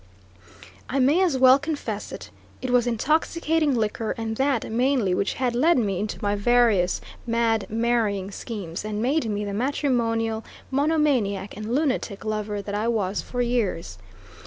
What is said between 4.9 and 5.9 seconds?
which had led